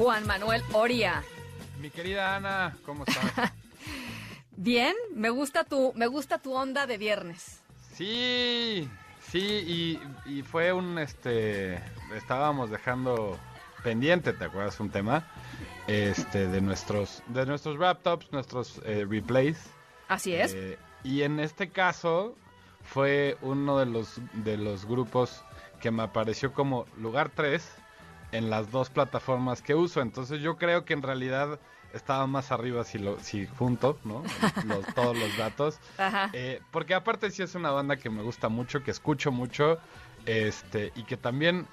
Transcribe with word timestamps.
Juan 0.00 0.26
Manuel 0.26 0.62
Oria. 0.72 1.22
Mi 1.78 1.90
querida 1.90 2.34
Ana, 2.34 2.74
¿cómo 2.86 3.04
estás? 3.06 3.52
Bien, 4.56 4.94
me 5.14 5.28
gusta 5.28 5.64
tu, 5.64 5.92
me 5.94 6.06
gusta 6.06 6.38
tu 6.38 6.54
onda 6.54 6.86
de 6.86 6.96
viernes. 6.96 7.60
Sí, 7.92 8.88
sí, 9.30 9.38
y, 9.44 10.00
y 10.24 10.40
fue 10.40 10.72
un, 10.72 10.98
este, 10.98 11.74
estábamos 12.16 12.70
dejando 12.70 13.38
pendiente, 13.84 14.32
¿te 14.32 14.46
acuerdas? 14.46 14.80
Un 14.80 14.88
tema, 14.88 15.28
este, 15.86 16.46
de 16.46 16.62
nuestros, 16.62 17.22
de 17.26 17.44
nuestros 17.44 17.78
laptops, 17.78 18.32
nuestros 18.32 18.80
eh, 18.86 19.04
replays. 19.06 19.58
Así 20.08 20.32
es. 20.32 20.54
Eh, 20.54 20.78
y 21.04 21.24
en 21.24 21.40
este 21.40 21.68
caso 21.68 22.34
fue 22.84 23.36
uno 23.42 23.78
de 23.78 23.84
los, 23.84 24.18
de 24.32 24.56
los 24.56 24.86
grupos 24.86 25.44
que 25.78 25.90
me 25.90 26.02
apareció 26.04 26.54
como 26.54 26.86
lugar 26.96 27.32
3 27.34 27.79
en 28.32 28.50
las 28.50 28.70
dos 28.70 28.90
plataformas 28.90 29.62
que 29.62 29.74
uso. 29.74 30.00
Entonces 30.00 30.40
yo 30.40 30.56
creo 30.56 30.84
que 30.84 30.94
en 30.94 31.02
realidad 31.02 31.58
estaba 31.92 32.26
más 32.26 32.52
arriba 32.52 32.84
si 32.84 32.98
lo 32.98 33.18
si 33.20 33.46
junto, 33.46 33.98
¿no? 34.04 34.22
Los, 34.66 34.86
todos 34.94 35.18
los 35.18 35.36
datos. 35.36 35.78
Ajá. 35.98 36.30
Eh, 36.32 36.60
porque 36.70 36.94
aparte 36.94 37.30
sí 37.30 37.42
es 37.42 37.54
una 37.54 37.70
banda 37.70 37.96
que 37.96 38.10
me 38.10 38.22
gusta 38.22 38.48
mucho, 38.48 38.82
que 38.82 38.90
escucho 38.90 39.32
mucho, 39.32 39.78
este, 40.26 40.92
y 40.94 41.02
que 41.02 41.16
también 41.16 41.66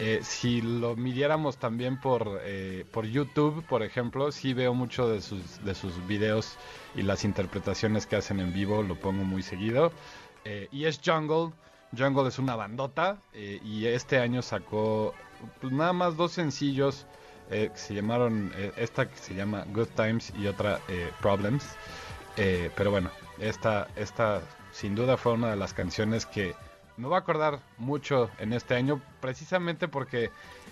eh, 0.00 0.20
si 0.22 0.62
lo 0.62 0.94
midiéramos 0.94 1.56
también 1.56 2.00
por, 2.00 2.40
eh, 2.42 2.84
por 2.92 3.04
YouTube, 3.04 3.64
por 3.66 3.82
ejemplo, 3.82 4.30
sí 4.30 4.54
veo 4.54 4.72
mucho 4.72 5.08
de 5.08 5.20
sus, 5.20 5.64
de 5.64 5.74
sus 5.74 6.06
videos 6.06 6.56
y 6.94 7.02
las 7.02 7.24
interpretaciones 7.24 8.06
que 8.06 8.14
hacen 8.14 8.38
en 8.38 8.52
vivo, 8.52 8.82
lo 8.84 8.94
pongo 8.94 9.24
muy 9.24 9.42
seguido. 9.42 9.92
Eh, 10.44 10.68
y 10.70 10.84
es 10.84 11.00
Jungle. 11.04 11.52
Jungle 11.96 12.28
es 12.28 12.38
una 12.38 12.54
bandota 12.54 13.18
y 13.32 13.86
este 13.86 14.18
año 14.18 14.42
sacó 14.42 15.14
pues, 15.60 15.72
nada 15.72 15.92
más 15.92 16.16
dos 16.16 16.32
sencillos 16.32 17.06
eh, 17.50 17.70
que 17.72 17.78
se 17.78 17.94
llamaron, 17.94 18.52
eh, 18.56 18.72
esta 18.76 19.08
que 19.08 19.16
se 19.16 19.34
llama 19.34 19.64
Good 19.72 19.88
Times 19.96 20.32
y 20.38 20.46
otra 20.46 20.80
eh, 20.88 21.10
Problems. 21.20 21.64
Eh, 22.36 22.70
pero 22.76 22.90
bueno, 22.90 23.10
esta, 23.38 23.88
esta 23.96 24.40
sin 24.72 24.94
duda 24.94 25.16
fue 25.16 25.32
una 25.32 25.50
de 25.50 25.56
las 25.56 25.74
canciones 25.74 26.26
que 26.26 26.54
me 26.96 27.08
va 27.08 27.16
a 27.16 27.20
acordar 27.20 27.60
mucho 27.78 28.30
en 28.38 28.52
este 28.52 28.74
año, 28.74 29.00
precisamente 29.20 29.88
porque 29.88 30.30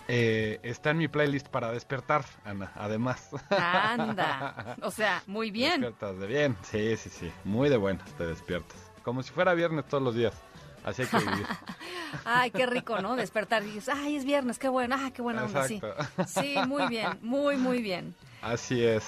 eh, 0.09 0.61
está 0.63 0.91
en 0.91 0.99
mi 0.99 1.09
playlist 1.09 1.49
para 1.49 1.73
despertar, 1.73 2.25
Ana, 2.45 2.73
además. 2.75 3.31
Anda. 3.51 4.77
O 4.83 4.91
sea, 4.91 5.23
muy 5.27 5.51
bien. 5.51 5.81
Despiertas 5.81 6.19
de 6.19 6.27
bien, 6.27 6.57
sí, 6.63 6.97
sí, 6.97 7.11
sí, 7.11 7.33
muy 7.45 7.69
de 7.69 7.77
buenas 7.77 8.13
te 8.13 8.27
despiertas. 8.27 8.77
Como 9.03 9.23
si 9.23 9.33
fuera 9.33 9.55
viernes 9.55 9.87
todos 9.87 10.03
los 10.03 10.15
días, 10.15 10.35
así 10.87 11.03
hay 11.03 11.09
que 11.09 11.19
vivir. 11.19 11.47
Ay, 12.25 12.51
qué 12.51 12.65
rico, 12.65 12.99
¿no? 13.03 13.15
Despertar 13.17 13.63
y 13.63 13.67
dices, 13.73 13.95
ay, 13.95 14.17
es 14.17 14.25
viernes, 14.25 14.59
qué 14.59 14.69
bueno, 14.71 14.97
ay, 14.99 15.11
qué 15.11 15.21
buena 15.21 15.45
onda, 15.45 15.69
sí. 15.69 15.81
Sí, 16.27 16.55
muy 16.67 16.87
bien, 16.89 17.19
muy, 17.21 17.57
muy 17.59 17.83
bien. 17.83 18.15
Así 18.41 18.83
es, 18.85 19.05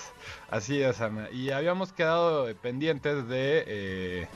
así 0.50 0.83
es, 0.83 1.00
Ana. 1.00 1.31
Y 1.31 1.50
habíamos 1.50 1.93
quedado 1.93 2.55
pendientes 2.56 3.27
de, 3.28 3.65
eh, 3.66 4.28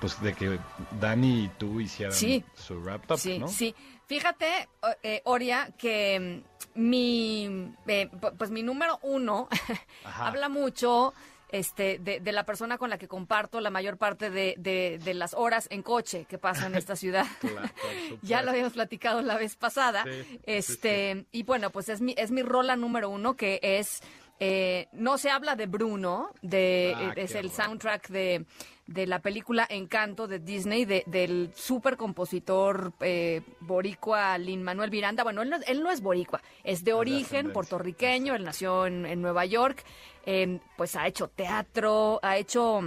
pues, 0.00 0.20
de 0.22 0.32
que 0.34 0.58
Dani 1.00 1.44
y 1.44 1.48
tú 1.58 1.80
hicieran 1.80 2.14
Sí. 2.14 2.42
su 2.54 2.80
wrap 2.80 3.08
up, 3.10 3.18
Sí, 3.18 3.38
¿no? 3.38 3.46
sí. 3.48 3.74
Fíjate, 4.06 4.68
eh, 5.02 5.20
Oria, 5.26 5.70
que 5.76 6.42
mm, 6.74 6.80
mi, 6.80 7.74
eh, 7.86 8.08
pu- 8.10 8.32
pues 8.38 8.50
mi 8.50 8.62
número 8.62 8.98
uno 9.02 9.48
habla 10.16 10.48
mucho 10.48 11.12
este, 11.50 11.98
de, 11.98 12.20
de 12.20 12.32
la 12.32 12.44
persona 12.44 12.76
con 12.78 12.90
la 12.90 12.98
que 12.98 13.08
comparto 13.08 13.60
la 13.60 13.70
mayor 13.70 13.96
parte 13.96 14.30
de, 14.30 14.54
de- 14.58 14.98
de 15.02 15.14
las 15.14 15.34
horas 15.34 15.66
en 15.70 15.82
coche 15.82 16.26
que 16.28 16.38
pasa 16.38 16.66
en 16.66 16.74
esta 16.74 16.94
ciudad. 17.02 17.26
Claro, 17.40 17.68
ya 18.22 18.42
lo 18.42 18.50
habíamos 18.50 18.74
platicado 18.74 19.22
la 19.22 19.36
vez 19.38 19.56
pasada. 19.56 20.04
Sí, 20.04 20.10
sí, 20.28 20.40
este, 20.46 21.24
y 21.32 21.42
bueno, 21.44 21.70
pues 21.70 21.88
es 21.88 22.00
mi, 22.00 22.14
es 22.18 22.30
mi 22.30 22.42
rola 22.42 22.76
número 22.76 23.08
uno, 23.10 23.34
que 23.34 23.58
es 23.62 24.00
eh, 24.40 24.86
No 24.92 25.18
se 25.18 25.30
habla 25.30 25.56
de 25.56 25.66
Bruno, 25.66 26.30
de, 26.42 26.92
Ah, 26.96 27.12
es 27.16 27.32
qué 27.32 27.38
el 27.40 27.50
soundtrack 27.50 28.08
de, 28.08 28.44
de 28.86 29.06
la 29.06 29.18
película 29.20 29.66
Encanto 29.68 30.28
de 30.28 30.38
Disney, 30.38 30.84
de- 30.84 31.02
del 31.06 31.50
super 31.56 31.96
compositor 31.96 32.92
eh, 33.00 33.40
boricua 33.60 34.38
Lin 34.38 34.62
Manuel 34.62 34.90
Miranda. 34.90 35.24
Bueno, 35.24 35.42
él 35.42 35.50
no, 35.50 35.56
él 35.66 35.82
no 35.82 35.90
es 35.90 36.00
boricua, 36.02 36.40
es 36.62 36.84
de 36.84 36.92
origen 36.92 37.52
puertorriqueño, 37.52 38.34
él 38.36 38.44
nació 38.44 38.86
en, 38.86 39.06
en 39.06 39.20
Nueva 39.22 39.44
York, 39.44 39.82
eh, 40.28 40.60
pues 40.76 40.94
ha 40.94 41.06
hecho 41.06 41.28
teatro, 41.28 42.20
ha 42.22 42.36
hecho... 42.36 42.82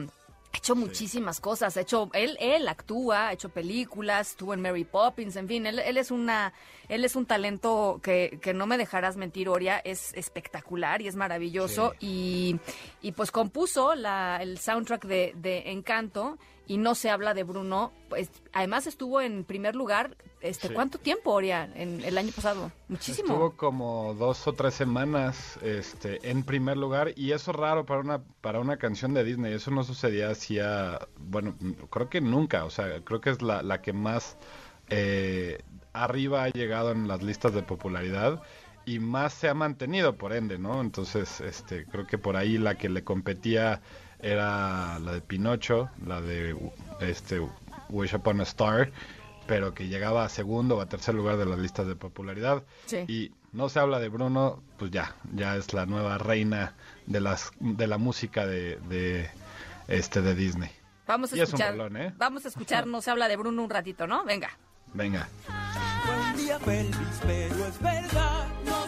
Ha 0.53 0.57
hecho 0.57 0.75
muchísimas 0.75 1.40
cosas, 1.40 1.78
ha 1.78 1.79
hecho, 1.79 2.09
él, 2.12 2.35
él 2.41 2.68
actúa, 2.68 3.29
ha 3.29 3.31
hecho 3.31 3.47
películas, 3.47 4.31
estuvo 4.31 4.53
en 4.53 4.62
Mary 4.62 4.84
Poppins, 4.84 5.38
en 5.38 5.47
fin, 5.47 5.66
él, 5.66 5.79
él 5.79 5.96
es 5.96 6.12
una, 6.12 6.52
él 6.90 7.06
es 7.06 7.16
un 7.16 7.25
talento 7.25 8.02
que, 8.03 8.38
que 8.41 8.53
no 8.53 8.68
me 8.68 8.78
dejarás 8.78 9.16
mentir, 9.16 9.47
Oria, 9.47 9.79
es 9.79 10.13
espectacular 10.13 11.02
y 11.02 11.07
es 11.07 11.16
maravilloso. 11.16 11.94
Y, 12.02 12.59
y 13.02 13.13
pues 13.13 13.31
compuso 13.31 13.96
la, 13.96 14.40
el 14.41 14.58
soundtrack 14.58 15.06
de, 15.06 15.31
de 15.38 15.72
Encanto 15.72 16.38
y 16.72 16.78
no 16.78 16.96
se 16.96 17.09
habla 17.09 17.34
de 17.34 17.44
Bruno, 17.44 17.92
pues 18.08 18.30
además 18.54 18.88
estuvo 18.88 19.20
en 19.20 19.44
primer 19.44 19.76
lugar, 19.76 20.16
este, 20.40 20.70
Sí. 20.70 20.74
¿cuánto 20.74 21.00
tiempo, 21.00 21.32
Oria, 21.32 21.70
en 21.76 22.02
el 22.02 22.18
año 22.18 22.32
pasado? 22.34 22.72
Muchísimo. 22.88 23.34
Estuvo 23.34 23.58
como 23.58 24.14
dos 24.14 24.48
o 24.48 24.54
tres 24.54 24.74
semanas 24.74 25.59
este, 25.62 26.32
en 26.32 26.44
primer 26.44 26.78
lugar 26.78 27.12
y 27.18 27.34
eso 27.34 27.52
es 27.52 27.58
raro 27.58 27.86
para 27.86 28.00
una, 28.00 28.24
para 28.40 28.62
una 28.62 28.78
canción 28.78 29.14
de 29.14 29.26
Disney. 29.26 29.54
Eso 29.54 29.70
no 29.72 29.84
sucedía 29.84 30.30
hacía, 30.30 31.09
bueno, 31.18 31.58
creo 31.90 32.09
que 32.09 32.22
nunca. 32.22 32.64
O 32.64 32.70
sea, 32.70 33.02
creo 33.03 33.20
que 33.20 33.32
es 33.32 33.42
la, 33.42 33.62
la 33.64 33.82
que 33.82 33.92
más 33.92 34.38
eh, 34.90 35.58
arriba 35.92 36.46
ha 36.46 36.50
llegado 36.52 36.92
en 36.94 37.09
las 37.09 37.22
listas 37.22 37.53
de 37.53 37.64
popularidad 37.64 38.42
y 38.86 39.00
más 39.00 39.34
se 39.34 39.50
ha 39.50 39.53
mantenido, 39.53 40.16
por 40.16 40.32
ende, 40.32 40.58
¿no? 40.58 40.80
Entonces, 40.80 41.42
este, 41.42 41.86
creo 41.86 42.08
que 42.08 42.18
por 42.18 42.38
ahí 42.38 42.58
la 42.58 42.76
que 42.76 42.88
le 42.88 43.03
competía 43.03 43.82
era 44.22 45.00
la 45.00 45.14
de 45.14 45.22
Pinocho, 45.22 45.90
la 46.06 46.22
de 46.22 46.56
este, 47.00 47.41
Wish 47.90 48.16
Upon 48.16 48.41
a 48.41 48.44
Star 48.44 48.91
pero 49.47 49.73
que 49.73 49.90
llegaba 49.90 50.23
a 50.23 50.29
segundo 50.29 50.78
o 50.78 50.82
a 50.82 50.85
tercer 50.85 51.14
lugar 51.14 51.35
de 51.35 51.46
las 51.46 51.59
listas 51.59 51.85
de 51.85 51.97
popularidad. 51.97 52.64
Sí. 52.85 53.00
Y 53.09 53.32
no 53.52 53.68
se 53.68 53.79
habla 53.79 54.00
de 54.00 54.08
Bruno, 54.08 54.64
pues 54.78 54.91
ya, 54.91 55.16
ya 55.34 55.58
es 55.58 55.73
la 55.73 55.85
nueva 55.85 56.18
reina 56.18 56.73
de 57.06 57.20
las 57.20 57.52
de 57.59 57.85
la 57.85 57.97
música 57.97 58.46
de, 58.46 58.78
de 58.88 59.29
este 59.90 60.22
de 60.22 60.35
Disney. 60.35 60.72
Vamos 61.06 61.34
a 61.34 61.38
y 61.38 61.41
es 61.41 61.50
un 61.50 61.56
escuchar, 61.56 61.72
rolón, 61.73 61.97
¿eh? 61.97 62.14
vamos 62.18 62.46
a 62.46 62.47
escuchar, 62.47 62.88
no 62.88 63.02
se 63.02 63.12
habla 63.12 63.28
de 63.28 63.35
Bruno 63.35 63.62
un 63.62 63.70
ratito, 63.70 64.08
¿no? 64.08 64.23
Venga. 64.23 64.52
Venga. 64.94 65.28
Buen 66.06 66.38
día, 66.38 66.58
Pelvis, 66.59 67.20
pero 67.22 67.66
es 67.66 67.82
verdad. 67.82 68.47
No 68.66 68.81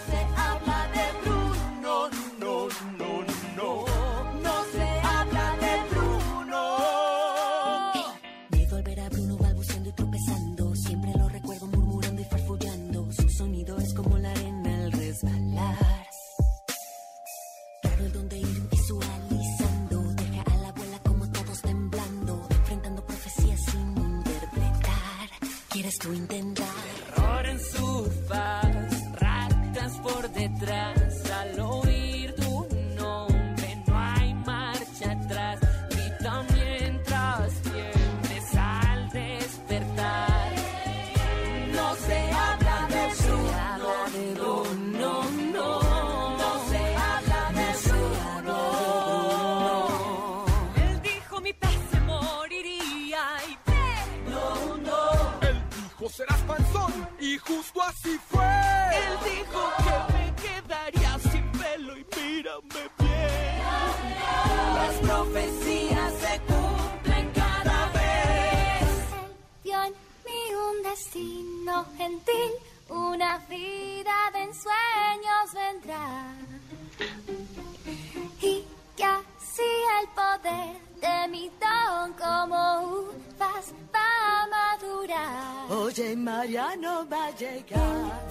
tú 26.04 26.14
intentar. 26.14 26.68
Terror 27.16 27.46
en 27.46 27.60
surfas, 27.60 29.12
ratas 29.14 29.94
por 30.04 30.30
detrás. 30.32 31.03
Serás 56.10 56.42
panzón 56.42 57.08
y 57.20 57.38
justo 57.38 57.82
así 57.82 58.20
fue. 58.30 58.44
Él 58.44 59.18
dijo 59.24 59.72
que 59.78 60.14
me 60.14 60.36
quedaría 60.36 61.20
sin 61.20 61.52
pelo 61.54 61.98
y 61.98 62.06
mírame 62.16 62.90
bien. 63.00 63.64
Las 64.76 64.96
profecías 64.96 66.14
se 66.20 66.40
cumplen 66.42 67.32
cada 67.32 67.86
vez. 67.94 68.88
Vio 69.64 69.84
en 69.84 69.94
mí 70.26 70.56
un 70.70 70.84
destino 70.84 71.86
gentil, 71.98 72.52
una 72.90 73.38
vida 73.50 74.32
de 74.34 74.44
ensueños 74.44 75.54
vendrá. 75.56 76.36
Y 78.42 78.66
que 78.98 79.04
así 79.06 79.72
el 80.02 80.08
poder 80.10 80.78
de 81.02 81.28
mi 81.30 81.50
Oye, 85.96 86.16
Mariano 86.16 87.08
va 87.08 87.28
a 87.28 87.32
llegar. 87.36 88.26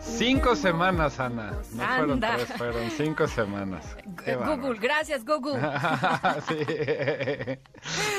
Cinco 0.00 0.54
semanas, 0.54 1.18
Ana. 1.18 1.50
No 1.72 1.84
fueron 1.84 2.10
Anda. 2.12 2.36
tres, 2.36 2.52
fueron 2.56 2.90
cinco 2.92 3.26
semanas. 3.26 3.84
Google, 4.24 4.78
gracias 4.78 5.24
Google. 5.24 5.60
sí. 6.48 7.58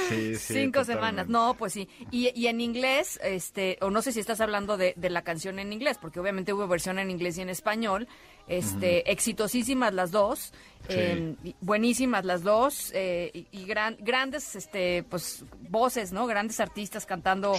Sí, 0.10 0.36
sí. 0.36 0.54
Cinco 0.54 0.80
totalmente. 0.82 0.94
semanas, 0.94 1.28
no, 1.30 1.54
pues 1.56 1.74
sí. 1.74 1.88
Y, 2.12 2.32
y 2.40 2.48
en 2.48 2.62
inglés, 2.62 3.20
este, 3.24 3.78
o 3.82 3.90
no 3.90 4.02
sé 4.02 4.12
si 4.12 4.20
estás 4.20 4.42
hablando 4.42 4.78
de, 4.78 4.94
de 4.96 5.10
la 5.10 5.22
canción 5.24 5.60
en 5.60 5.72
inglés, 5.74 5.98
porque 6.02 6.20
obviamente 6.20 6.54
hubo 6.54 6.68
versión 6.68 7.00
en 7.00 7.10
inglés 7.12 7.38
y 7.38 7.42
en 7.42 7.50
español. 7.50 8.08
Este, 8.48 9.12
exitosísimas 9.12 9.94
las 9.94 10.10
dos, 10.12 10.54
Sí. 10.88 10.96
eh, 10.98 11.36
y 11.44 11.56
buenísimas 11.62 12.26
las 12.26 12.42
dos, 12.42 12.92
eh, 12.96 13.30
y, 13.34 13.48
y 13.52 13.66
gran- 13.66 13.98
grandes, 14.00 14.56
este, 14.56 15.04
pues, 15.04 15.44
voces, 15.70 16.12
¿no? 16.14 16.26
Grandes 16.26 16.60
artistas 16.60 17.06
cantando. 17.06 17.54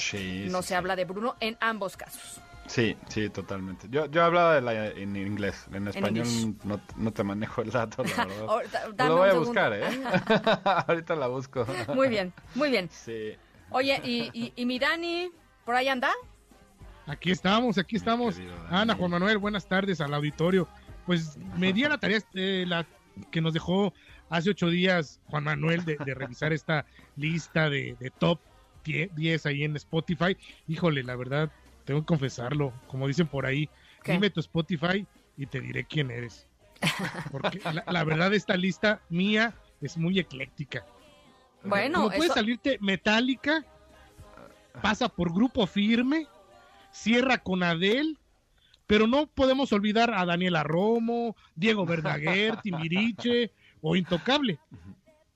No 0.48 0.62
se 0.62 0.74
habla 0.74 0.96
de 0.96 1.04
Bruno 1.04 1.36
en 1.38 1.56
ambos 1.60 1.96
casos. 1.96 2.40
Sí, 2.70 2.96
sí, 3.08 3.28
totalmente. 3.30 3.88
Yo, 3.90 4.06
yo 4.06 4.22
hablaba 4.22 4.54
de 4.54 4.60
la, 4.60 4.86
en 4.86 5.16
inglés. 5.16 5.66
En 5.72 5.88
español 5.88 6.24
no, 6.62 6.80
no 6.96 7.12
te 7.12 7.24
manejo 7.24 7.62
el 7.62 7.70
dato, 7.72 8.04
la 8.04 8.24
verdad. 8.26 8.44
Ahorita- 8.48 9.08
lo 9.08 9.16
voy 9.16 9.28
a 9.28 9.32
segundo. 9.32 9.48
buscar, 9.50 9.72
¿eh? 9.72 9.82
Ahorita 10.86 11.16
la 11.16 11.26
busco. 11.26 11.66
Muy 11.94 12.08
bien, 12.08 12.32
muy 12.54 12.70
bien. 12.70 12.88
Sí. 12.88 13.32
Oye, 13.70 14.00
y, 14.04 14.30
y, 14.32 14.52
y 14.54 14.66
mi 14.66 14.78
Dani, 14.78 15.32
¿por 15.64 15.74
ahí 15.74 15.88
anda? 15.88 16.12
Aquí 17.08 17.32
estamos, 17.32 17.76
aquí 17.76 17.96
estamos. 17.96 18.36
Ana, 18.68 18.94
Juan 18.94 19.10
Manuel, 19.10 19.38
buenas 19.38 19.66
tardes 19.66 20.00
al 20.00 20.14
auditorio. 20.14 20.68
Pues 21.06 21.38
me 21.56 21.72
di 21.72 21.82
a 21.82 21.88
la 21.88 21.98
tarea 21.98 22.20
eh, 22.34 22.64
la, 22.68 22.86
que 23.32 23.40
nos 23.40 23.52
dejó 23.52 23.92
hace 24.28 24.50
ocho 24.50 24.68
días 24.68 25.20
Juan 25.26 25.42
Manuel 25.42 25.84
de, 25.84 25.96
de 26.04 26.14
revisar 26.14 26.52
esta 26.52 26.86
lista 27.16 27.68
de, 27.68 27.96
de 27.98 28.10
top 28.10 28.38
10 28.84 29.12
10 29.16 29.46
ahí 29.46 29.64
en 29.64 29.74
Spotify. 29.74 30.36
Híjole, 30.68 31.02
la 31.02 31.16
verdad, 31.16 31.50
tengo 31.90 32.02
que 32.02 32.06
confesarlo, 32.06 32.72
como 32.86 33.08
dicen 33.08 33.26
por 33.26 33.46
ahí, 33.46 33.68
¿Qué? 34.04 34.12
dime 34.12 34.30
tu 34.30 34.38
Spotify 34.38 35.04
y 35.36 35.46
te 35.46 35.60
diré 35.60 35.82
quién 35.84 36.12
eres. 36.12 36.46
Porque 37.32 37.60
la, 37.74 37.82
la 37.84 38.04
verdad 38.04 38.32
esta 38.32 38.56
lista 38.56 39.00
mía 39.08 39.54
es 39.80 39.96
muy 39.96 40.20
ecléctica. 40.20 40.86
Bueno, 41.64 41.98
Como 42.02 42.08
puede 42.10 42.26
eso- 42.26 42.34
salirte 42.34 42.78
Metallica, 42.80 43.64
pasa 44.80 45.08
por 45.08 45.34
Grupo 45.34 45.66
Firme, 45.66 46.28
cierra 46.92 47.38
con 47.38 47.64
Adel, 47.64 48.16
pero 48.86 49.08
no 49.08 49.26
podemos 49.26 49.72
olvidar 49.72 50.14
a 50.14 50.24
Daniela 50.24 50.62
Romo, 50.62 51.34
Diego 51.56 51.84
Verdaguer, 51.86 52.56
Timbiriche 52.62 53.50
o 53.80 53.96
Intocable. 53.96 54.60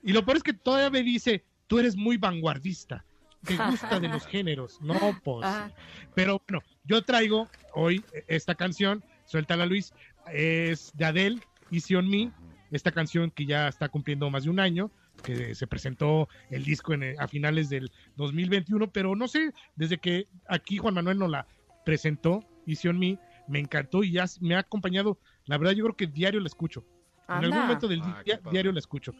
Y 0.05 0.12
lo 0.12 0.25
peor 0.25 0.37
es 0.37 0.43
que 0.45 0.53
todavía 0.53 0.91
me 0.91 1.03
dice, 1.03 1.43
tú 1.67 1.81
eres 1.81 1.97
muy 1.97 2.17
vanguardista, 2.17 3.05
te 3.44 3.56
gusta 3.70 4.00
de 4.00 4.08
los 4.08 4.26
géneros. 4.26 4.81
No, 4.81 4.94
pues. 5.23 5.46
Ajá. 5.46 5.70
Pero 6.14 6.41
bueno, 6.49 6.62
yo 6.85 7.02
traigo 7.02 7.49
hoy 7.75 8.05
esta 8.29 8.55
canción, 8.55 9.02
Suéltala 9.26 9.67
Luis, 9.67 9.93
es 10.32 10.93
de 10.94 11.05
Adele, 11.05 11.41
Easy 11.70 11.94
on 11.94 12.08
Me, 12.08 12.31
esta 12.70 12.91
canción 12.93 13.31
que 13.31 13.46
ya 13.46 13.69
está 13.69 13.88
cumpliendo 13.88 14.29
más 14.31 14.44
de 14.44 14.50
un 14.50 14.61
año, 14.61 14.91
que 15.23 15.55
se 15.55 15.67
presentó 15.67 16.29
el 16.50 16.64
disco 16.64 16.93
en- 16.93 17.14
a 17.20 17.29
finales 17.29 17.69
del 17.70 17.91
2021, 18.17 18.91
pero 18.91 19.14
no 19.17 19.29
sé, 19.29 19.52
desde 19.76 19.99
que 19.99 20.26
aquí 20.49 20.79
Juan 20.79 20.94
Manuel 20.94 21.19
nos 21.19 21.31
la 21.31 21.46
presentó, 21.85 22.44
Easy 22.67 22.88
on 22.88 22.99
Me, 22.99 23.19
me 23.46 23.58
encantó 23.61 24.02
y 24.02 24.12
ya 24.12 24.25
me 24.41 24.55
ha 24.56 24.61
acompañado, 24.61 25.19
la 25.46 25.56
verdad 25.58 25.73
yo 25.75 25.85
creo 25.85 25.96
que 25.96 26.06
diario 26.06 26.41
la 26.41 26.46
escucho. 26.46 26.85
En 27.29 27.37
algún 27.37 27.58
momento 27.58 27.88
del 27.88 28.00
Ah, 28.02 28.23
día, 28.25 28.41
diario 28.50 28.73
la 28.73 28.79
escucho. 28.81 29.14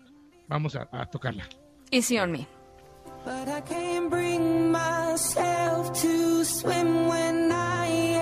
Vamos 0.49 0.77
a, 0.77 0.89
a 0.93 1.07
tocarla. 1.07 1.49
Easy 1.91 2.19
on 2.19 2.33
me. 2.33 2.47
But 3.25 3.49
I 3.49 3.63
can't 3.63 4.11
bring 4.11 4.71
myself 4.71 5.99
to 6.03 6.45
swim 6.45 7.07
when 7.09 7.51
I 7.51 8.14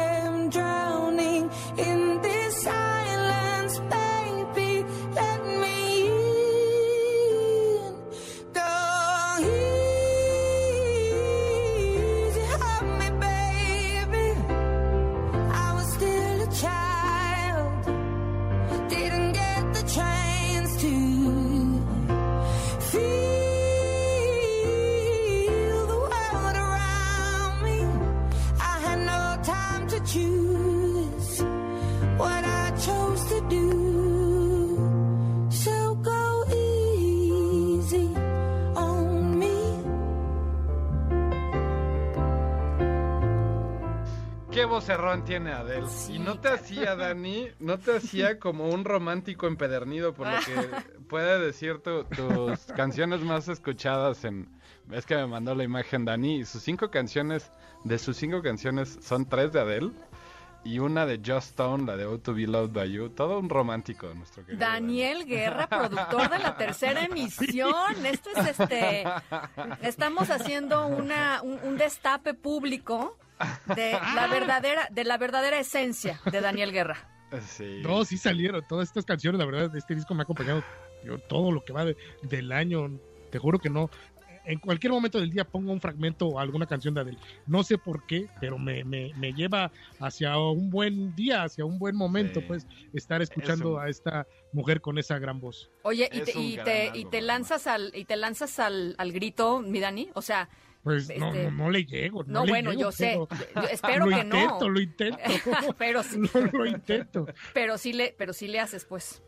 ¿Qué 44.53 44.67
vocerrón 44.67 45.25
tiene 45.25 45.53
Adele? 45.53 45.87
Sí, 45.89 46.15
y 46.17 46.19
no 46.19 46.39
te 46.39 46.49
hacía, 46.49 46.95
Dani, 46.95 47.49
no 47.59 47.79
te 47.79 47.97
hacía 47.97 48.39
como 48.41 48.69
un 48.69 48.85
romántico 48.85 49.47
empedernido, 49.47 50.13
por 50.13 50.27
lo 50.29 50.39
que 50.41 51.01
puede 51.09 51.39
decir 51.41 51.79
tu- 51.83 52.05
tus 52.05 52.61
canciones 52.77 53.21
más 53.23 53.49
escuchadas 53.49 54.25
en... 54.25 54.49
Es 54.91 55.07
que 55.07 55.17
me 55.17 55.27
mandó 55.27 55.55
la 55.55 55.65
imagen 55.65 56.05
Dani, 56.05 56.41
y 56.41 56.45
sus 56.45 56.63
cinco 56.63 56.91
canciones, 56.91 57.51
de 57.85 57.99
sus 57.99 58.17
cinco 58.19 58.43
canciones, 58.43 58.99
son 59.01 59.27
tres 59.27 59.53
de 59.53 59.61
Adele, 59.61 59.91
y 60.65 60.81
una 60.81 61.07
de 61.07 61.17
Just 61.19 61.51
Stone, 61.53 61.87
la 61.87 61.97
de 61.97 62.05
Oh 62.05 62.19
to 62.19 62.35
Be 62.35 62.47
Loved 62.47 62.73
by 62.73 62.93
You, 62.93 63.09
todo 63.09 63.39
un 63.39 63.49
romántico, 63.49 64.13
nuestro 64.15 64.45
querido 64.45 64.61
Daniel 64.65 65.25
Guerra, 65.25 65.67
productor 65.67 66.29
de 66.29 66.39
la 66.39 66.57
tercera 66.59 67.05
emisión. 67.11 68.05
Esto 68.05 68.31
es 68.37 68.61
este. 68.61 69.05
Estamos 69.81 70.31
haciendo 70.31 70.87
una, 70.87 71.41
un, 71.43 71.59
un 71.65 71.77
destape 71.79 72.35
público 72.35 73.17
de 73.75 73.93
la 74.15 74.27
verdadera, 74.29 74.89
de 74.91 75.05
la 75.05 75.19
verdadera 75.19 75.59
esencia 75.59 76.21
de 76.31 76.41
Daniel 76.41 76.73
Guerra. 76.73 77.09
Sí. 77.47 77.81
No, 77.83 78.05
sí 78.05 78.19
salieron. 78.19 78.63
Todas 78.69 78.89
estas 78.89 79.05
canciones, 79.05 79.39
la 79.39 79.47
verdad, 79.47 79.75
este 79.77 79.95
disco 79.95 80.15
me 80.15 80.21
ha 80.21 80.25
acompañado 80.25 80.63
yo, 81.05 81.19
todo 81.19 81.51
lo 81.51 81.65
que 81.65 81.73
va 81.73 81.85
de- 81.85 81.97
del 82.23 82.53
año. 82.53 82.91
Te 83.31 83.39
juro 83.39 83.59
que 83.59 83.71
no. 83.71 83.89
En 84.45 84.59
cualquier 84.59 84.93
momento 84.93 85.21
del 85.21 85.31
día 85.31 85.45
pongo 85.45 85.73
un 85.73 85.81
fragmento 85.81 86.27
o 86.27 86.39
alguna 86.41 86.67
canción 86.67 86.93
de 86.95 87.01
Adele. 87.01 87.19
No 87.47 87.63
sé 87.63 87.79
por 87.79 88.05
qué, 88.07 88.27
pero 88.41 88.59
me, 88.59 88.83
me, 88.85 89.13
me 89.15 89.33
lleva 89.33 89.71
hacia 90.01 90.37
un 90.37 90.69
buen 90.69 91.15
día, 91.15 91.45
hacia 91.45 91.65
un 91.65 91.79
buen 91.79 91.95
momento, 91.97 92.41
Sí. 92.41 92.47
pues, 92.49 92.67
estar 92.93 93.23
escuchando 93.23 93.75
un- 93.77 93.81
a 93.81 93.89
esta 93.89 94.27
mujer 94.53 94.81
con 94.81 94.99
esa 94.99 95.17
gran 95.21 95.39
voz. 95.41 95.71
Oye, 95.85 96.11
y 96.13 96.21
te, 96.23 96.39
y 96.39 96.57
te, 96.59 96.91
y 96.93 97.05
te 97.05 97.21
lanzas 97.23 97.69
al, 97.69 97.93
y 97.95 98.05
te 98.05 98.17
lanzas 98.17 98.59
al, 98.59 98.97
al 98.99 99.13
grito, 99.13 99.61
mi 99.61 99.79
Dani. 99.79 100.11
O 100.15 100.23
sea, 100.23 100.49
Pues 100.83 101.09
no, 101.17 101.29
Este- 101.29 101.45
no, 101.45 101.51
no 101.53 101.71
le 101.71 101.85
llego. 101.85 102.25
No, 102.25 102.41
no, 102.41 102.45
le 102.45 102.51
bueno, 102.53 102.71
llego, 102.71 102.83
yo 102.83 102.93
sé. 102.93 103.19
pero- 103.29 103.63
Yo 103.63 103.69
espero 103.69 104.07
lo 104.07 104.17
que 104.17 104.23
intento, 104.23 104.59
no. 104.61 104.69
Lo 104.71 104.81
intento, 104.81 105.19
pero 105.79 106.03
sí, 106.03 106.19
lo, 106.35 106.41
lo 106.59 106.67
intento. 106.67 107.27
pero 107.55 107.79
sí 107.79 107.93
le, 107.93 108.15
pero 108.19 108.33
sí 108.33 108.49
le 108.49 108.59
haces, 108.61 108.85
pues. 108.85 109.23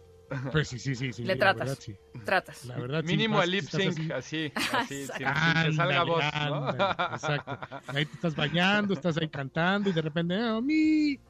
Pues 0.51 0.67
sí, 0.69 0.79
sí, 0.81 0.95
sí. 0.97 1.13
sí 1.13 1.23
Le 1.23 1.35
la 1.35 1.39
tratas. 1.39 1.59
verdad, 1.69 1.79
sí. 1.81 1.95
Tratas. 2.25 2.65
La 2.65 2.77
verdad, 2.79 3.03
sí, 3.03 3.07
Mínimo 3.07 3.37
más 3.37 3.45
el 3.45 3.51
lip 3.53 3.65
sync, 3.69 4.11
así. 4.11 4.11
así, 4.11 4.53
así, 4.73 4.89
sin, 4.97 5.07
sin 5.07 5.17
que 5.19 5.25
Ándale, 5.27 5.75
salga 5.77 6.03
voz, 6.03 6.25
¿no? 6.25 6.67
ándale, 6.69 7.15
Exacto. 7.15 7.59
Ahí 7.87 8.07
te 8.07 8.15
estás 8.15 8.35
bañando, 8.35 8.95
estás 8.95 9.17
ahí 9.19 9.29
cantando 9.29 9.91
y 9.91 9.93
de 9.93 10.03
repente, 10.03 10.35
"Oh, 10.43 10.61
mi", 10.63 11.21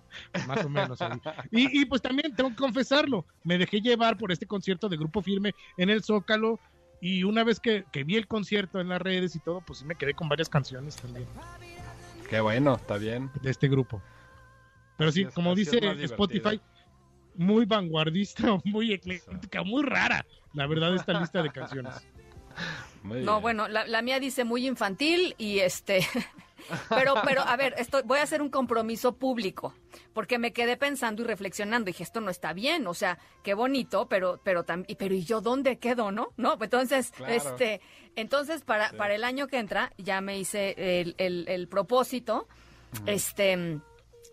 más 0.47 0.64
o 0.64 0.69
menos. 0.71 1.02
ahí. 1.02 1.19
Y, 1.50 1.81
y 1.83 1.85
pues 1.85 2.00
también 2.00 2.35
tengo 2.35 2.49
que 2.50 2.57
confesarlo, 2.57 3.26
me 3.43 3.59
dejé 3.59 3.81
llevar 3.83 4.16
por 4.16 4.31
este 4.33 4.47
concierto 4.47 4.88
de 4.88 4.97
Grupo 4.97 5.21
Firme 5.21 5.54
en 5.76 5.90
el 5.90 6.02
Zócalo 6.02 6.59
y 7.06 7.23
una 7.23 7.44
vez 7.44 7.61
que, 7.61 7.84
que 7.92 8.02
vi 8.02 8.16
el 8.16 8.26
concierto 8.26 8.80
en 8.80 8.88
las 8.88 9.02
redes 9.02 9.37
y 9.37 9.38
todo, 9.38 9.61
pues 9.61 9.80
sí 9.80 9.84
me 9.84 9.94
quedé 9.94 10.14
con 10.14 10.26
varias 10.26 10.49
canciones 10.49 10.96
también 10.96 11.26
Qué 12.30 12.40
bueno, 12.40 12.76
está 12.76 12.96
bien. 12.96 13.30
de 13.42 13.50
este 13.50 13.68
grupo. 13.68 14.00
Pero 14.96 15.12
sí, 15.12 15.25
es, 15.25 15.34
como 15.34 15.54
dice. 15.54 15.78
Spotify, 16.04 16.58
muy 17.34 17.66
vanguardista, 17.66 18.58
muy 18.64 18.94
ecléctica, 18.94 19.62
muy 19.62 19.82
rara, 19.82 20.25
la 20.54 20.66
verdad, 20.66 20.94
esta 20.94 21.20
lista 21.20 21.42
de 21.42 21.50
canciones. 21.50 21.94
Muy 23.02 23.20
No, 23.23 23.32
bien. 23.32 23.42
bueno, 23.42 23.68
la, 23.68 23.87
la 23.87 24.00
mía 24.00 24.18
dice 24.18 24.44
muy 24.44 24.66
infantil 24.66 25.34
y 25.37 25.58
este... 25.58 26.00
Pero, 26.88 27.14
pero, 27.25 27.42
a 27.42 27.56
ver, 27.56 27.75
esto, 27.78 28.02
voy 28.04 28.18
a 28.18 28.23
hacer 28.23 28.42
un 28.42 28.50
compromiso 28.50 29.16
público, 29.16 29.75
porque 30.12 30.38
me 30.38 30.52
quedé 30.52 30.76
pensando 30.76 31.23
y 31.23 31.25
reflexionando, 31.25 31.88
y 31.90 31.92
dije, 31.92 32.02
esto 32.04 32.21
no 32.21 32.30
está 32.30 32.52
bien, 32.52 32.87
o 32.87 32.94
sea, 32.94 33.18
qué 33.42 33.54
bonito, 33.54 34.09
pero, 34.09 34.40
pero 34.42 34.64
también, 34.64 34.97
pero 34.99 35.14
¿y 35.14 35.25
yo 35.25 35.40
dónde 35.40 35.78
quedo, 35.78 36.11
no? 36.11 36.33
No, 36.37 36.56
entonces, 36.61 37.11
Claro. 37.12 37.33
este, 37.33 37.80
entonces 38.16 38.62
para, 38.62 38.90
para 38.92 39.14
el 39.14 39.25
año 39.25 39.47
que 39.47 39.59
entra, 39.59 39.92
ya 39.99 40.21
me 40.21 40.38
hice 40.38 40.75
el, 41.00 41.14
el, 41.18 41.47
el 41.49 41.68
propósito, 41.68 42.49
este, 43.06 43.80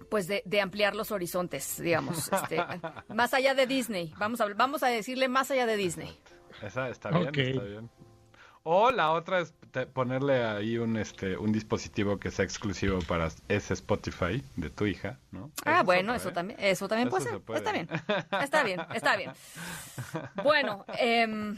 pues 0.09 0.27
de, 0.27 0.41
de 0.45 0.61
ampliar 0.61 0.95
los 0.95 1.11
horizontes, 1.11 1.81
digamos, 1.81 2.31
este, 2.31 2.57
más 3.13 3.33
allá 3.33 3.53
de 3.53 3.67
Disney, 3.67 4.13
vamos 4.17 4.41
a, 4.41 4.45
vamos 4.53 4.83
a 4.83 4.87
decirle 4.87 5.27
más 5.27 5.51
allá 5.51 5.65
de 5.65 5.77
Disney. 5.77 6.17
Esa 6.61 6.89
está 6.89 7.09
bien, 7.09 7.27
está 7.27 7.63
bien. 7.63 7.89
O 8.63 8.91
la 8.91 9.11
otra 9.11 9.39
es 9.39 9.53
te- 9.71 9.87
ponerle 9.87 10.43
ahí 10.45 10.77
un 10.77 10.95
este 10.97 11.35
un 11.37 11.51
dispositivo 11.51 12.19
que 12.19 12.29
sea 12.29 12.45
exclusivo 12.45 12.99
para 13.07 13.29
ese 13.47 13.73
Spotify 13.73 14.43
de 14.55 14.69
tu 14.69 14.85
hija, 14.85 15.17
¿no? 15.31 15.51
Ah, 15.65 15.81
bueno, 15.83 16.11
otra, 16.13 16.17
eso 16.17 16.29
¿eh? 16.29 16.33
también, 16.33 16.59
eso 16.61 16.87
también 16.87 17.07
Eso 17.07 17.17
puede 17.17 17.25
se 17.25 17.31
ser. 17.31 17.41
puede. 17.41 17.59
Está 17.59 17.71
bien, 17.71 17.89
está 18.43 18.63
bien, 18.63 18.81
está 18.93 19.15
bien. 19.17 19.31
Bueno, 20.43 20.85
em, 20.99 21.57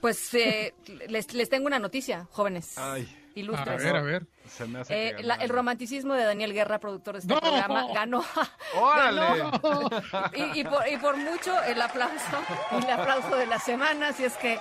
pues 0.00 0.32
eh, 0.34 0.74
les, 1.08 1.32
les 1.34 1.48
tengo 1.48 1.66
una 1.66 1.78
noticia, 1.78 2.26
jóvenes, 2.32 2.76
Ay, 2.78 3.02
A 3.36 3.38
ilustres. 3.38 3.82
ver, 3.84 3.96
a 3.96 4.02
ver. 4.02 4.26
se 4.48 4.66
me 4.66 4.80
hace 4.80 5.08
Eh, 5.08 5.16
que 5.16 5.22
la- 5.22 5.34
el 5.36 5.48
romanticismo 5.48 6.14
de 6.14 6.24
Daniel 6.24 6.52
Guerra, 6.54 6.80
productor 6.80 7.14
de 7.14 7.20
este 7.20 7.34
¡No! 7.34 7.40
programa, 7.40 7.86
ganó. 7.92 8.24
¡Órale! 8.80 9.20
ganó. 9.20 9.90
Y, 10.34 10.60
y 10.60 10.64
por, 10.64 10.88
y 10.88 10.96
por 10.96 11.16
mucho 11.16 11.62
el 11.64 11.80
aplauso, 11.80 12.38
el 12.72 12.90
aplauso 12.90 13.36
de 13.36 13.46
la 13.46 13.58
semana. 13.60 14.08
Así 14.08 14.24
es 14.24 14.34
que 14.38 14.58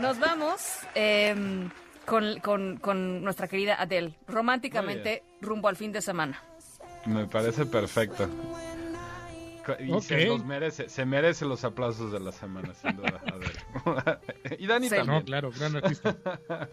nos 0.00 0.18
vamos 0.18 0.60
em, 0.94 1.70
con, 2.06 2.38
con- 2.40 2.76
con 2.78 3.22
nuestra 3.22 3.48
querida 3.48 3.76
Adele, 3.80 4.14
románticamente 4.26 5.22
rumbo 5.40 5.68
al 5.68 5.76
fin 5.76 5.92
de 5.92 6.02
semana. 6.02 6.42
Me 7.06 7.26
parece 7.26 7.66
perfecto. 7.66 8.28
Y 9.78 10.00
se 10.00 10.26
los 10.26 10.44
merece, 10.44 10.88
se 10.88 11.04
merece 11.04 11.44
los 11.44 11.62
aplausos 11.64 12.10
de 12.10 12.18
la 12.18 12.32
semana, 12.32 12.74
sin 12.74 12.96
duda. 12.96 13.20
A 13.32 13.36
ver. 13.36 14.56
y 14.58 14.66
Dani 14.66 14.88
Sí. 14.88 14.96
también. 14.96 15.18
No, 15.18 15.24
claro, 15.24 15.50
gran 15.56 15.76
artista. 15.76 16.16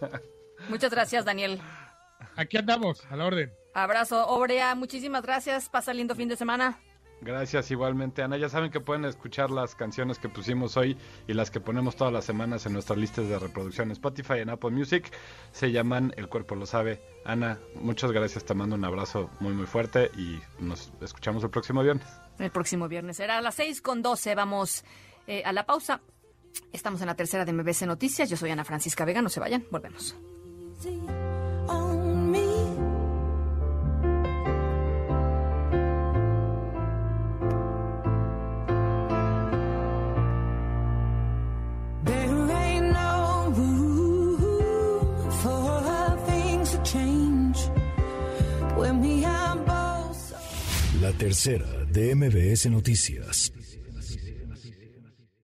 Muchas 0.69 0.89
gracias, 0.91 1.23
Daniel. 1.23 1.61
Aquí 2.35 2.57
andamos, 2.57 3.05
a 3.11 3.15
la 3.15 3.25
orden. 3.25 3.53
Abrazo, 3.75 4.27
Obrea. 4.27 4.73
Muchísimas 4.73 5.21
gracias. 5.21 5.69
Pasa 5.69 5.93
lindo 5.93 6.15
fin 6.15 6.29
de 6.29 6.35
semana. 6.35 6.79
Gracias 7.21 7.69
igualmente, 7.71 8.21
Ana. 8.21 8.37
Ya 8.37 8.49
saben 8.49 8.71
que 8.71 8.79
pueden 8.79 9.05
escuchar 9.05 9.51
las 9.51 9.75
canciones 9.75 10.19
que 10.19 10.29
pusimos 10.29 10.77
hoy 10.77 10.97
y 11.27 11.33
las 11.33 11.51
que 11.51 11.59
ponemos 11.59 11.95
todas 11.95 12.13
las 12.13 12.25
semanas 12.25 12.65
en 12.65 12.73
nuestras 12.73 12.97
listas 12.97 13.27
de 13.27 13.37
reproducción 13.37 13.87
en 13.87 13.91
Spotify 13.93 14.35
y 14.37 14.39
en 14.39 14.49
Apple 14.49 14.71
Music. 14.71 15.11
Se 15.51 15.71
llaman 15.71 16.13
El 16.17 16.29
Cuerpo 16.29 16.55
Lo 16.55 16.65
Sabe. 16.65 17.01
Ana, 17.25 17.59
muchas 17.75 18.11
gracias. 18.11 18.45
Te 18.45 18.53
mando 18.53 18.75
un 18.75 18.85
abrazo 18.85 19.29
muy, 19.39 19.53
muy 19.53 19.65
fuerte 19.65 20.11
y 20.17 20.39
nos 20.59 20.91
escuchamos 21.01 21.43
el 21.43 21.49
próximo 21.49 21.83
viernes. 21.83 22.07
El 22.39 22.51
próximo 22.51 22.87
viernes 22.87 23.17
será 23.17 23.37
a 23.37 23.41
las 23.41 23.55
6 23.55 23.81
con 23.81 24.01
12. 24.01 24.35
Vamos 24.35 24.85
eh, 25.27 25.43
a 25.45 25.51
la 25.51 25.65
pausa. 25.65 26.01
Estamos 26.71 27.01
en 27.01 27.07
la 27.07 27.15
tercera 27.15 27.45
de 27.45 27.53
MBC 27.53 27.83
Noticias. 27.83 28.29
Yo 28.29 28.37
soy 28.37 28.51
Ana 28.51 28.63
Francisca 28.63 29.05
Vega. 29.05 29.21
No 29.21 29.29
se 29.29 29.39
vayan. 29.39 29.65
Volvemos. 29.69 30.15
on 30.85 31.28
tercera 51.29 51.85
de 51.85 52.15
MBS 52.15 52.65
Noticias. 52.71 53.58